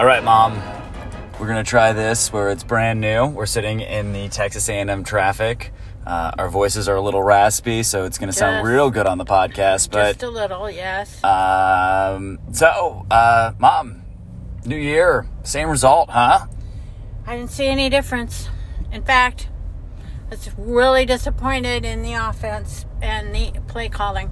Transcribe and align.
All 0.00 0.06
right, 0.06 0.22
mom. 0.24 0.60
We're 1.38 1.46
gonna 1.46 1.64
try 1.64 1.92
this 1.92 2.32
where 2.32 2.50
it's 2.50 2.64
brand 2.64 3.00
new. 3.00 3.26
We're 3.26 3.46
sitting 3.46 3.80
in 3.80 4.12
the 4.12 4.28
Texas 4.28 4.68
A&M 4.68 5.04
traffic. 5.04 5.72
Uh, 6.06 6.32
our 6.38 6.48
voices 6.48 6.88
are 6.88 6.96
a 6.96 7.00
little 7.00 7.22
raspy, 7.22 7.82
so 7.82 8.04
it's 8.04 8.18
gonna 8.18 8.32
sound 8.32 8.66
real 8.66 8.90
good 8.90 9.06
on 9.06 9.18
the 9.18 9.24
podcast. 9.24 9.90
But 9.90 10.12
Just 10.14 10.22
a 10.24 10.30
little, 10.30 10.70
yes. 10.70 11.22
um, 11.24 12.38
so, 12.52 13.06
uh, 13.10 13.52
mom, 13.58 14.02
new 14.64 14.76
year, 14.76 15.26
same 15.42 15.68
result, 15.68 16.10
huh? 16.10 16.46
I 17.26 17.36
didn't 17.36 17.50
see 17.50 17.66
any 17.66 17.88
difference. 17.88 18.48
In 18.92 19.02
fact, 19.02 19.48
I 20.26 20.30
was 20.30 20.50
really 20.56 21.04
disappointed 21.06 21.84
in 21.84 22.02
the 22.02 22.14
offense 22.14 22.84
and 23.00 23.34
the 23.34 23.52
play 23.66 23.88
calling. 23.88 24.30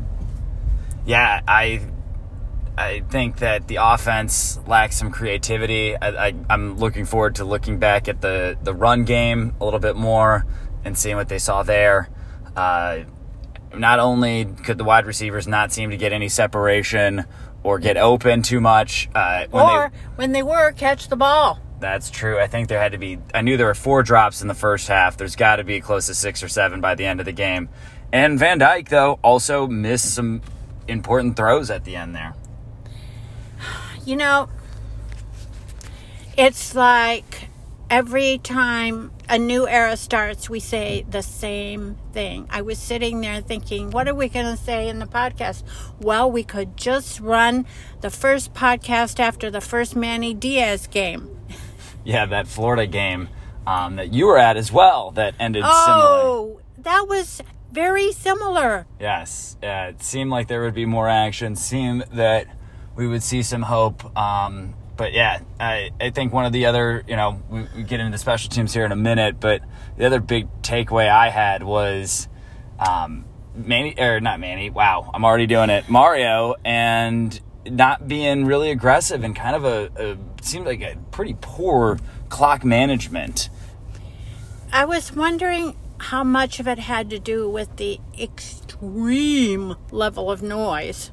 Yeah, 1.04 1.40
I 1.48 1.80
I 2.76 3.00
think 3.00 3.38
that 3.38 3.68
the 3.68 3.76
offense 3.80 4.58
lacks 4.66 4.96
some 4.96 5.10
creativity. 5.10 5.94
I, 5.96 6.28
I, 6.28 6.34
I'm 6.48 6.78
looking 6.78 7.04
forward 7.04 7.36
to 7.36 7.44
looking 7.44 7.78
back 7.78 8.08
at 8.08 8.20
the, 8.20 8.56
the 8.62 8.72
run 8.72 9.04
game 9.04 9.54
a 9.60 9.64
little 9.64 9.80
bit 9.80 9.94
more 9.96 10.46
and 10.84 10.96
seeing 10.96 11.16
what 11.16 11.28
they 11.28 11.38
saw 11.38 11.62
there. 11.62 12.08
Uh, 12.56 13.00
not 13.74 13.98
only 13.98 14.44
could 14.44 14.78
the 14.78 14.84
wide 14.84 15.06
receivers 15.06 15.46
not 15.46 15.72
seem 15.72 15.90
to 15.90 15.96
get 15.96 16.12
any 16.12 16.28
separation 16.28 17.24
or 17.62 17.78
get 17.78 17.96
open 17.96 18.42
too 18.42 18.60
much, 18.60 19.08
uh, 19.14 19.46
when 19.50 19.64
or 19.64 19.90
they, 19.90 19.96
when 20.16 20.32
they 20.32 20.42
were, 20.42 20.72
catch 20.72 21.08
the 21.08 21.16
ball. 21.16 21.60
that's 21.78 22.10
true. 22.10 22.38
I 22.38 22.46
think 22.46 22.68
there 22.68 22.80
had 22.80 22.92
to 22.92 22.98
be. 22.98 23.18
I 23.34 23.42
knew 23.42 23.56
there 23.56 23.66
were 23.66 23.74
four 23.74 24.02
drops 24.02 24.42
in 24.42 24.48
the 24.48 24.54
first 24.54 24.88
half. 24.88 25.16
There's 25.16 25.36
got 25.36 25.56
to 25.56 25.64
be 25.64 25.80
close 25.80 26.06
to 26.06 26.14
six 26.14 26.42
or 26.42 26.48
seven 26.48 26.80
by 26.80 26.94
the 26.94 27.06
end 27.06 27.20
of 27.20 27.26
the 27.26 27.32
game. 27.32 27.68
And 28.12 28.38
Van 28.38 28.58
Dyke 28.58 28.88
though 28.88 29.18
also 29.22 29.66
missed 29.66 30.14
some 30.14 30.42
important 30.88 31.36
throws 31.36 31.70
at 31.70 31.84
the 31.84 31.96
end 31.96 32.14
there. 32.14 32.34
You 34.04 34.16
know, 34.16 34.48
it's 36.36 36.74
like 36.74 37.48
every 37.88 38.38
time 38.38 39.12
a 39.28 39.38
new 39.38 39.68
era 39.68 39.96
starts, 39.96 40.50
we 40.50 40.60
say 40.60 41.04
the 41.08 41.22
same 41.22 41.96
thing. 42.12 42.46
I 42.50 42.62
was 42.62 42.78
sitting 42.78 43.20
there 43.20 43.40
thinking, 43.40 43.90
what 43.90 44.08
are 44.08 44.14
we 44.14 44.28
going 44.28 44.46
to 44.46 44.62
say 44.62 44.88
in 44.88 44.98
the 44.98 45.06
podcast? 45.06 45.62
Well, 46.00 46.30
we 46.30 46.42
could 46.42 46.76
just 46.76 47.20
run 47.20 47.66
the 48.00 48.10
first 48.10 48.54
podcast 48.54 49.20
after 49.20 49.50
the 49.50 49.60
first 49.60 49.94
Manny 49.94 50.34
Diaz 50.34 50.86
game. 50.86 51.28
Yeah, 52.04 52.26
that 52.26 52.48
Florida 52.48 52.86
game 52.86 53.28
um, 53.66 53.96
that 53.96 54.12
you 54.12 54.26
were 54.26 54.38
at 54.38 54.56
as 54.56 54.72
well 54.72 55.12
that 55.12 55.34
ended 55.38 55.62
similar. 55.62 55.72
Oh, 55.76 56.60
that 56.78 57.06
was 57.08 57.40
very 57.70 58.10
similar. 58.12 58.86
Yes, 58.98 59.56
yeah, 59.62 59.88
it 59.88 60.02
seemed 60.02 60.30
like 60.30 60.48
there 60.48 60.62
would 60.62 60.74
be 60.74 60.86
more 60.86 61.08
action. 61.08 61.56
Seemed 61.56 62.02
that 62.12 62.46
we 62.96 63.06
would 63.06 63.22
see 63.22 63.42
some 63.42 63.62
hope. 63.62 64.16
Um, 64.16 64.74
but 64.96 65.12
yeah, 65.12 65.40
I, 65.58 65.90
I 66.00 66.10
think 66.10 66.32
one 66.32 66.44
of 66.44 66.52
the 66.52 66.66
other, 66.66 67.02
you 67.06 67.16
know, 67.16 67.40
we, 67.48 67.66
we 67.76 67.82
get 67.82 68.00
into 68.00 68.18
special 68.18 68.50
teams 68.50 68.72
here 68.72 68.84
in 68.84 68.92
a 68.92 68.96
minute, 68.96 69.40
but 69.40 69.62
the 69.96 70.06
other 70.06 70.20
big 70.20 70.48
takeaway 70.62 71.08
I 71.08 71.30
had 71.30 71.62
was 71.62 72.28
um, 72.78 73.24
Manny, 73.54 73.94
or 73.98 74.20
not 74.20 74.40
Manny, 74.40 74.70
wow, 74.70 75.10
I'm 75.12 75.24
already 75.24 75.46
doing 75.46 75.70
it, 75.70 75.88
Mario, 75.88 76.54
and 76.64 77.38
not 77.64 78.06
being 78.08 78.44
really 78.44 78.70
aggressive 78.70 79.24
and 79.24 79.36
kind 79.36 79.56
of 79.56 79.64
a, 79.64 79.90
a 79.96 80.44
seemed 80.44 80.66
like 80.66 80.82
a 80.82 80.96
pretty 81.10 81.36
poor 81.40 81.98
clock 82.28 82.64
management. 82.64 83.48
I 84.72 84.84
was 84.84 85.14
wondering 85.14 85.76
how 85.98 86.24
much 86.24 86.58
of 86.58 86.66
it 86.66 86.78
had 86.78 87.10
to 87.10 87.18
do 87.18 87.48
with 87.48 87.76
the 87.76 88.00
extreme 88.18 89.76
level 89.90 90.30
of 90.30 90.42
noise. 90.42 91.12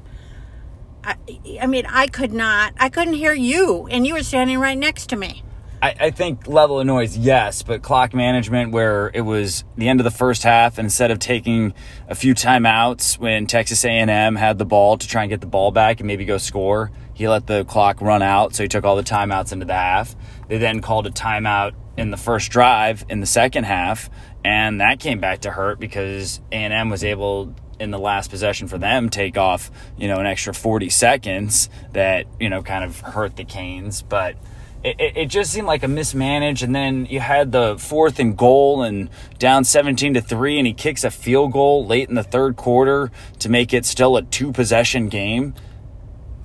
I, 1.04 1.16
I 1.60 1.66
mean, 1.66 1.86
I 1.86 2.06
could 2.06 2.32
not, 2.32 2.74
I 2.78 2.88
couldn't 2.88 3.14
hear 3.14 3.32
you, 3.32 3.86
and 3.90 4.06
you 4.06 4.14
were 4.14 4.22
standing 4.22 4.58
right 4.58 4.76
next 4.76 5.08
to 5.10 5.16
me. 5.16 5.42
I, 5.82 5.94
I 5.98 6.10
think 6.10 6.46
level 6.46 6.78
of 6.78 6.86
noise, 6.86 7.16
yes, 7.16 7.62
but 7.62 7.80
clock 7.80 8.12
management, 8.12 8.72
where 8.72 9.10
it 9.14 9.22
was 9.22 9.64
the 9.78 9.88
end 9.88 9.98
of 9.98 10.04
the 10.04 10.10
first 10.10 10.42
half, 10.42 10.78
instead 10.78 11.10
of 11.10 11.18
taking 11.18 11.72
a 12.06 12.14
few 12.14 12.34
timeouts 12.34 13.18
when 13.18 13.46
Texas 13.46 13.82
A&M 13.84 14.36
had 14.36 14.58
the 14.58 14.66
ball 14.66 14.98
to 14.98 15.08
try 15.08 15.22
and 15.22 15.30
get 15.30 15.40
the 15.40 15.46
ball 15.46 15.70
back 15.70 16.00
and 16.00 16.06
maybe 16.06 16.26
go 16.26 16.36
score, 16.36 16.90
he 17.14 17.26
let 17.28 17.46
the 17.46 17.64
clock 17.64 18.02
run 18.02 18.20
out, 18.20 18.54
so 18.54 18.62
he 18.62 18.68
took 18.68 18.84
all 18.84 18.96
the 18.96 19.02
timeouts 19.02 19.52
into 19.52 19.64
the 19.64 19.74
half. 19.74 20.14
They 20.48 20.58
then 20.58 20.80
called 20.80 21.06
a 21.06 21.10
timeout 21.10 21.72
in 21.96 22.10
the 22.10 22.16
first 22.16 22.50
drive 22.50 23.04
in 23.08 23.20
the 23.20 23.26
second 23.26 23.64
half, 23.64 24.10
and 24.44 24.80
that 24.80 25.00
came 25.00 25.20
back 25.20 25.40
to 25.40 25.50
hurt 25.50 25.78
because 25.78 26.40
A&M 26.52 26.90
was 26.90 27.04
able 27.04 27.54
in 27.78 27.90
the 27.90 27.98
last 27.98 28.30
possession 28.30 28.68
for 28.68 28.78
them 28.78 29.08
take 29.08 29.38
off, 29.38 29.70
you 29.96 30.06
know, 30.08 30.18
an 30.18 30.26
extra 30.26 30.52
40 30.52 30.90
seconds 30.90 31.68
that, 31.92 32.26
you 32.38 32.48
know, 32.50 32.62
kind 32.62 32.84
of 32.84 33.00
hurt 33.00 33.36
the 33.36 33.44
Canes, 33.44 34.02
but 34.02 34.36
it, 34.84 34.96
it, 35.00 35.16
it 35.16 35.26
just 35.26 35.52
seemed 35.52 35.66
like 35.66 35.82
a 35.82 35.88
mismanaged 35.88 36.62
and 36.62 36.74
then 36.74 37.06
you 37.06 37.20
had 37.20 37.52
the 37.52 37.76
fourth 37.78 38.18
and 38.18 38.36
goal 38.36 38.82
and 38.82 39.08
down 39.38 39.64
17 39.64 40.14
to 40.14 40.20
3 40.22 40.58
and 40.58 40.66
he 40.66 40.72
kicks 40.72 41.04
a 41.04 41.10
field 41.10 41.52
goal 41.52 41.86
late 41.86 42.08
in 42.08 42.14
the 42.14 42.22
third 42.22 42.56
quarter 42.56 43.10
to 43.38 43.48
make 43.50 43.74
it 43.74 43.84
still 43.84 44.16
a 44.16 44.22
two 44.22 44.52
possession 44.52 45.08
game 45.08 45.54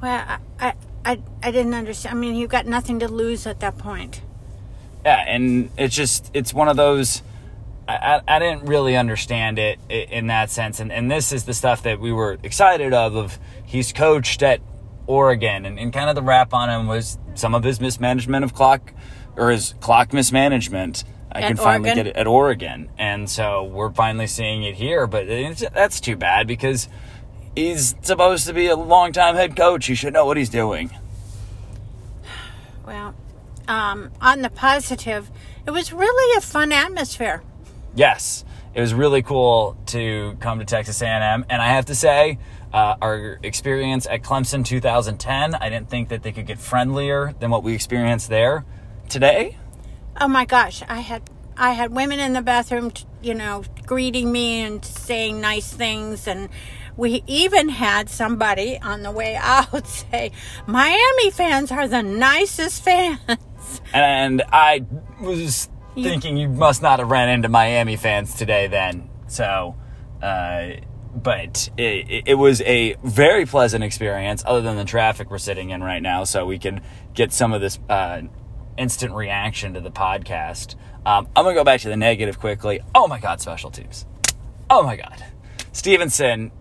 Well, 0.01 0.23
I, 0.27 0.39
I, 0.59 0.73
I, 1.05 1.19
I 1.43 1.51
didn't 1.51 1.73
understand. 1.73 2.17
I 2.17 2.19
mean, 2.19 2.35
you 2.35 2.47
got 2.47 2.65
nothing 2.65 2.99
to 2.99 3.07
lose 3.07 3.45
at 3.47 3.59
that 3.61 3.77
point. 3.77 4.21
yeah 5.05 5.23
and 5.27 5.69
it's 5.77 5.95
just 5.95 6.29
it's 6.33 6.53
one 6.53 6.67
of 6.67 6.75
those 6.77 7.21
I, 7.87 7.93
I, 8.27 8.35
I 8.35 8.39
didn't 8.39 8.65
really 8.65 8.95
understand 8.95 9.59
it 9.59 9.79
in 9.89 10.27
that 10.27 10.49
sense. 10.49 10.79
And, 10.79 10.91
and 10.91 11.09
this 11.09 11.31
is 11.31 11.45
the 11.45 11.53
stuff 11.53 11.83
that 11.83 11.99
we 11.99 12.11
were 12.11 12.37
excited 12.43 12.93
of 12.93 13.15
of 13.15 13.39
he's 13.65 13.93
coached 13.93 14.41
at 14.41 14.61
Oregon. 15.07 15.65
And, 15.65 15.79
and 15.79 15.93
kind 15.93 16.09
of 16.09 16.15
the 16.15 16.23
rap 16.23 16.53
on 16.53 16.69
him 16.69 16.87
was 16.87 17.17
some 17.35 17.53
of 17.53 17.63
his 17.63 17.79
mismanagement 17.79 18.43
of 18.43 18.53
clock 18.53 18.93
or 19.35 19.51
his 19.51 19.75
clock 19.81 20.13
mismanagement. 20.13 21.03
I 21.31 21.41
At 21.41 21.47
can 21.47 21.57
finally 21.57 21.89
Oregon? 21.89 22.05
get 22.05 22.15
it 22.15 22.19
at 22.19 22.27
Oregon. 22.27 22.89
And 22.97 23.29
so 23.29 23.63
we're 23.63 23.91
finally 23.91 24.27
seeing 24.27 24.63
it 24.63 24.75
here 24.75 25.05
but 25.05 25.27
it's, 25.27 25.63
that's 25.73 25.99
too 25.99 26.15
bad 26.15 26.47
because 26.47 26.87
he's 27.55 27.95
supposed 28.01 28.47
to 28.47 28.53
be 28.53 28.67
a 28.67 28.75
longtime 28.75 29.35
head 29.35 29.55
coach. 29.55 29.85
He 29.85 29.95
should 29.95 30.13
know 30.13 30.25
what 30.25 30.37
he's 30.37 30.49
doing. 30.49 30.91
Well, 32.85 33.15
um, 33.67 34.11
on 34.21 34.41
the 34.41 34.49
positive, 34.49 35.29
it 35.65 35.71
was 35.71 35.91
really 35.91 36.37
a 36.37 36.41
fun 36.41 36.71
atmosphere. 36.71 37.41
Yes. 37.95 38.43
It 38.73 38.81
was 38.81 38.93
really 38.93 39.21
cool 39.21 39.77
to 39.87 40.35
come 40.41 40.59
to 40.59 40.65
texas 40.65 41.01
a&m 41.01 41.45
and 41.49 41.61
i 41.61 41.67
have 41.69 41.85
to 41.85 41.95
say 41.95 42.37
uh, 42.73 42.95
our 43.01 43.39
experience 43.41 44.05
at 44.05 44.21
clemson 44.21 44.65
2010 44.65 45.55
i 45.55 45.69
didn't 45.69 45.89
think 45.89 46.09
that 46.09 46.21
they 46.21 46.33
could 46.33 46.45
get 46.45 46.59
friendlier 46.59 47.33
than 47.39 47.49
what 47.51 47.63
we 47.63 47.73
experienced 47.73 48.27
there. 48.29 48.65
Today? 49.07 49.57
Oh 50.19 50.27
my 50.27 50.45
gosh, 50.45 50.81
I 50.89 50.99
had 50.99 51.29
I 51.57 51.71
had 51.71 51.91
women 51.91 52.19
in 52.19 52.33
the 52.33 52.41
bathroom, 52.41 52.91
t- 52.91 53.05
you 53.21 53.33
know, 53.33 53.63
greeting 53.85 54.31
me 54.31 54.61
and 54.61 54.83
saying 54.83 55.39
nice 55.39 55.71
things. 55.71 56.27
And 56.27 56.49
we 56.97 57.23
even 57.27 57.69
had 57.69 58.09
somebody 58.09 58.77
on 58.81 59.03
the 59.03 59.11
way 59.11 59.35
out 59.35 59.87
say, 60.11 60.31
"Miami 60.67 61.31
fans 61.31 61.71
are 61.71 61.87
the 61.87 62.01
nicest 62.03 62.83
fans." 62.83 63.19
and 63.93 64.41
i 64.51 64.85
was 65.21 65.69
thinking 65.95 66.37
you 66.37 66.47
must 66.49 66.81
not 66.81 66.99
have 66.99 67.09
ran 67.09 67.29
into 67.29 67.49
miami 67.49 67.95
fans 67.95 68.35
today 68.35 68.67
then 68.67 69.09
so 69.27 69.75
uh, 70.21 70.67
but 71.15 71.69
it, 71.77 72.23
it- 72.27 72.33
was 72.35 72.61
a 72.61 72.95
very 73.03 73.45
pleasant 73.45 73.83
experience 73.83 74.43
other 74.45 74.61
than 74.61 74.75
the 74.75 74.83
traffic 74.85 75.29
we're 75.31 75.37
sitting 75.37 75.69
in 75.69 75.81
right 75.83 76.01
now 76.01 76.23
so 76.23 76.45
we 76.45 76.59
can 76.59 76.81
get 77.13 77.31
some 77.31 77.53
of 77.53 77.61
this 77.61 77.79
uh, 77.89 78.21
instant 78.77 79.13
reaction 79.13 79.73
to 79.73 79.79
the 79.79 79.91
podcast. 79.91 80.75
Um, 81.05 81.27
i'm 81.35 81.45
gonna 81.45 81.53
go 81.53 81.63
back 81.63 81.79
to 81.81 81.89
the 81.89 81.95
negative 81.97 82.39
quickly. 82.39 82.81
Oh 82.93 83.07
my 83.07 83.19
god 83.19 83.39
special 83.39 83.71
teams. 83.71 84.05
Oh 84.69 84.83
my 84.83 84.95
god. 84.97 85.23
Stevenson 85.71 86.51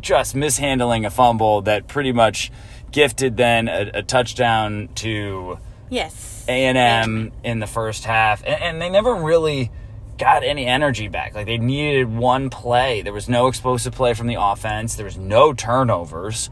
just 0.00 0.34
mishandling 0.34 1.04
a 1.06 1.10
fumble 1.10 1.62
that 1.62 1.88
pretty 1.88 2.12
much 2.12 2.50
gifted 2.90 3.36
then 3.36 3.68
a, 3.68 3.90
a 3.94 4.02
touchdown 4.02 4.88
to 4.96 5.58
yes. 5.90 6.44
a&M 6.48 7.32
in 7.42 7.58
the 7.60 7.66
first 7.66 8.04
half 8.04 8.42
and, 8.44 8.60
and 8.62 8.82
they 8.82 8.90
never 8.90 9.14
really 9.14 9.70
got 10.18 10.44
any 10.44 10.66
energy 10.66 11.08
back 11.08 11.34
like 11.34 11.46
they 11.46 11.58
needed 11.58 12.08
one 12.14 12.48
play 12.50 13.02
there 13.02 13.12
was 13.12 13.28
no 13.28 13.48
explosive 13.48 13.92
play 13.94 14.14
from 14.14 14.26
the 14.28 14.36
offense 14.40 14.94
there 14.94 15.04
was 15.04 15.16
no 15.18 15.52
turnovers 15.52 16.50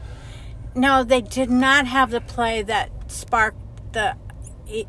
No, 0.75 1.05
they 1.05 1.21
did 1.21 1.51
not 1.51 1.87
have 1.87 2.11
the 2.11 2.21
play 2.21 2.63
that 2.63 2.91
sparked 3.11 3.59
the 3.93 4.17
it, 4.67 4.87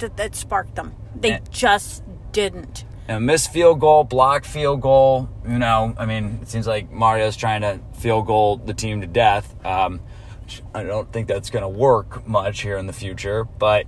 that, 0.00 0.16
that 0.16 0.34
sparked 0.34 0.74
them. 0.74 0.94
They 1.14 1.32
Eh. 1.32 1.38
just 1.50 2.02
didn't. 2.32 2.84
a 3.08 3.18
missed 3.18 3.52
field 3.52 3.80
goal 3.80 4.04
blocked 4.04 4.44
field 4.46 4.80
goal 4.82 5.28
you 5.48 5.58
know 5.58 5.94
i 5.98 6.04
mean 6.04 6.38
it 6.42 6.48
seems 6.48 6.66
like 6.66 6.90
mario's 6.92 7.36
trying 7.36 7.62
to 7.62 7.80
field 7.94 8.26
goal 8.26 8.56
the 8.58 8.74
team 8.74 9.00
to 9.00 9.06
death 9.06 9.54
um, 9.64 10.00
which 10.48 10.62
i 10.74 10.82
don't 10.82 11.12
think 11.12 11.28
that's 11.28 11.50
going 11.50 11.62
to 11.62 11.68
work 11.68 12.26
much 12.26 12.62
here 12.62 12.78
in 12.78 12.86
the 12.86 12.92
future 12.92 13.44
but 13.44 13.84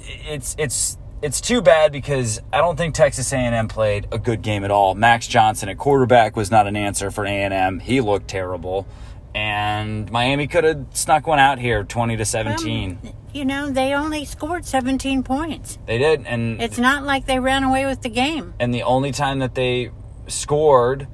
it's 0.00 0.56
it's 0.58 0.98
it's 1.20 1.40
too 1.40 1.60
bad 1.60 1.90
because 1.90 2.40
I 2.52 2.58
don't 2.58 2.76
think 2.76 2.94
Texas 2.94 3.32
A&M 3.32 3.66
played 3.66 4.06
a 4.12 4.20
good 4.20 4.40
game 4.40 4.62
at 4.62 4.70
all. 4.70 4.94
Max 4.94 5.26
Johnson 5.26 5.68
at 5.68 5.76
quarterback 5.76 6.36
was 6.36 6.48
not 6.48 6.68
an 6.68 6.76
answer 6.76 7.10
for 7.10 7.26
A&M. 7.26 7.80
He 7.80 8.00
looked 8.00 8.28
terrible, 8.28 8.86
and 9.34 10.08
Miami 10.12 10.46
could 10.46 10.62
have 10.62 10.86
snuck 10.92 11.26
one 11.26 11.40
out 11.40 11.58
here, 11.58 11.82
twenty 11.82 12.16
to 12.16 12.24
seventeen. 12.24 13.00
You 13.34 13.44
know, 13.44 13.68
they 13.68 13.94
only 13.94 14.24
scored 14.24 14.64
17 14.64 15.24
points. 15.24 15.78
they 15.86 15.98
did, 15.98 16.24
and 16.24 16.62
It's 16.62 16.78
not 16.78 17.02
like 17.02 17.26
they 17.26 17.40
ran 17.40 17.64
away 17.64 17.84
with 17.84 18.02
the 18.02 18.08
game. 18.10 18.54
and 18.60 18.72
the 18.72 18.84
only 18.84 19.10
time 19.10 19.40
that 19.40 19.56
they 19.56 19.90
scored 20.28 21.08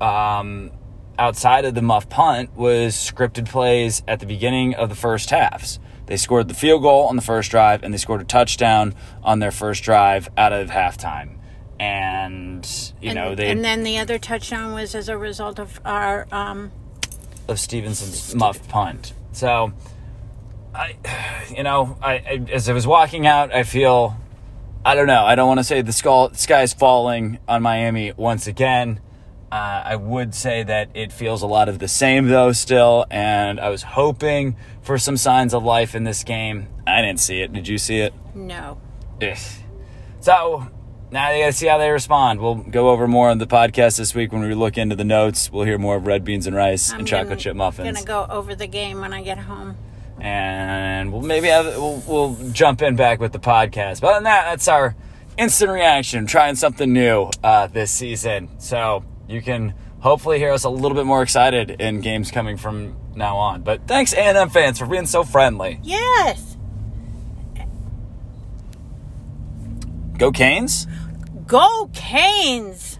um, 0.00 0.70
outside 1.22 1.64
of 1.64 1.76
the 1.76 1.82
muff 1.82 2.08
punt 2.08 2.52
was 2.56 2.94
scripted 2.94 3.48
plays 3.48 4.02
at 4.08 4.18
the 4.18 4.26
beginning 4.26 4.74
of 4.74 4.88
the 4.88 4.96
first 4.96 5.30
halves. 5.30 5.78
They 6.06 6.16
scored 6.16 6.48
the 6.48 6.54
field 6.54 6.82
goal 6.82 7.04
on 7.04 7.14
the 7.14 7.22
first 7.22 7.48
drive, 7.48 7.84
and 7.84 7.94
they 7.94 7.98
scored 7.98 8.20
a 8.20 8.24
touchdown 8.24 8.92
on 9.22 9.38
their 9.38 9.52
first 9.52 9.84
drive 9.84 10.28
out 10.36 10.52
of 10.52 10.68
halftime. 10.70 11.38
And 11.78 12.68
you 13.00 13.10
and, 13.10 13.16
know 13.16 13.34
they 13.36 13.50
and 13.50 13.64
then 13.64 13.84
the 13.84 13.98
other 13.98 14.18
touchdown 14.18 14.72
was 14.72 14.96
as 14.96 15.08
a 15.08 15.16
result 15.16 15.60
of 15.60 15.80
our 15.84 16.26
um, 16.32 16.72
of 17.46 17.60
Stevenson's 17.60 18.34
muffed 18.34 18.68
punt. 18.68 19.12
So, 19.30 19.72
I, 20.74 20.96
you 21.56 21.62
know, 21.62 21.98
I, 22.02 22.14
I 22.14 22.46
as 22.50 22.68
I 22.68 22.72
was 22.72 22.86
walking 22.86 23.28
out, 23.28 23.54
I 23.54 23.62
feel, 23.62 24.16
I 24.84 24.96
don't 24.96 25.06
know, 25.06 25.24
I 25.24 25.36
don't 25.36 25.46
want 25.46 25.60
to 25.60 25.64
say 25.64 25.82
the 25.82 25.92
skull, 25.92 26.34
sky's 26.34 26.72
falling 26.72 27.38
on 27.46 27.62
Miami 27.62 28.12
once 28.16 28.48
again. 28.48 29.00
Uh, 29.52 29.82
I 29.84 29.96
would 29.96 30.34
say 30.34 30.62
that 30.62 30.88
it 30.94 31.12
feels 31.12 31.42
a 31.42 31.46
lot 31.46 31.68
of 31.68 31.78
the 31.78 31.86
same 31.86 32.28
though 32.28 32.52
still, 32.52 33.04
and 33.10 33.60
I 33.60 33.68
was 33.68 33.82
hoping 33.82 34.56
for 34.80 34.96
some 34.96 35.18
signs 35.18 35.52
of 35.52 35.62
life 35.62 35.94
in 35.94 36.04
this 36.04 36.24
game. 36.24 36.68
I 36.86 37.02
didn't 37.02 37.20
see 37.20 37.42
it. 37.42 37.52
Did 37.52 37.68
you 37.68 37.76
see 37.78 37.98
it? 38.00 38.14
no. 38.34 38.80
Ugh. 39.20 39.36
So 40.20 40.68
now 41.10 41.30
they 41.30 41.40
got 41.40 41.46
to 41.48 41.52
see 41.52 41.66
how 41.66 41.76
they 41.78 41.90
respond. 41.90 42.40
We'll 42.40 42.54
go 42.54 42.88
over 42.90 43.06
more 43.06 43.28
on 43.28 43.36
the 43.38 43.46
podcast 43.46 43.98
this 43.98 44.14
week 44.14 44.32
when 44.32 44.40
we 44.40 44.54
look 44.54 44.78
into 44.78 44.96
the 44.96 45.04
notes. 45.04 45.52
We'll 45.52 45.64
hear 45.66 45.76
more 45.78 45.96
of 45.96 46.06
red 46.06 46.24
beans 46.24 46.46
and 46.46 46.56
rice 46.56 46.90
I'm 46.92 47.00
and 47.00 47.06
chocolate 47.08 47.28
gonna- 47.28 47.40
chip 47.40 47.56
muffins 47.56 47.92
gonna 47.92 48.06
go 48.06 48.26
over 48.34 48.54
the 48.54 48.66
game 48.66 49.00
when 49.00 49.12
I 49.12 49.22
get 49.22 49.36
home. 49.38 49.76
and 50.20 51.12
we'll 51.12 51.20
maybe 51.22 51.48
have 51.48 51.66
we'll, 51.66 52.02
we'll 52.06 52.34
jump 52.52 52.80
in 52.82 52.96
back 52.96 53.20
with 53.20 53.32
the 53.32 53.38
podcast. 53.38 54.00
But 54.00 54.06
other 54.08 54.14
than 54.16 54.24
that, 54.24 54.44
that's 54.50 54.66
our 54.68 54.94
instant 55.36 55.70
reaction, 55.70 56.26
trying 56.26 56.54
something 56.56 56.90
new 56.92 57.28
uh, 57.44 57.66
this 57.66 57.90
season. 57.90 58.48
So 58.58 59.04
you 59.28 59.42
can 59.42 59.74
hopefully 60.00 60.38
hear 60.38 60.52
us 60.52 60.64
a 60.64 60.70
little 60.70 60.96
bit 60.96 61.06
more 61.06 61.22
excited 61.22 61.70
in 61.80 62.00
games 62.00 62.30
coming 62.30 62.56
from 62.56 62.96
now 63.14 63.36
on. 63.36 63.62
But 63.62 63.86
thanks 63.86 64.12
A&M 64.12 64.50
fans 64.50 64.78
for 64.78 64.86
being 64.86 65.06
so 65.06 65.24
friendly. 65.24 65.80
Yes. 65.82 66.56
Go 70.18 70.30
Canes! 70.30 70.86
Go 71.46 71.90
Canes! 71.92 72.98